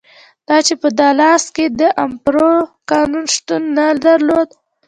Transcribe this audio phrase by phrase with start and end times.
[0.47, 2.51] دا چې په دالاس کې د امپارو
[2.91, 4.49] قانون شتون نه درلود.